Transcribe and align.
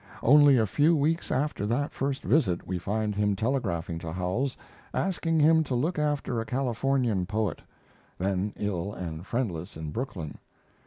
Only 0.23 0.57
a 0.57 0.65
few 0.65 0.95
weeks 0.95 1.31
after 1.31 1.67
that 1.67 1.91
first 1.93 2.23
visit 2.23 2.65
we 2.65 2.79
find 2.79 3.13
him 3.13 3.35
telegraphing 3.35 3.99
to 3.99 4.11
Howells, 4.11 4.57
asking 4.95 5.39
him 5.39 5.63
to 5.65 5.75
look 5.75 5.99
after 5.99 6.41
a 6.41 6.45
Californian 6.47 7.27
poet, 7.27 7.61
then 8.17 8.51
ill 8.55 8.93
and 8.93 9.23
friendless 9.23 9.77
in 9.77 9.91
Brooklyn. 9.91 10.39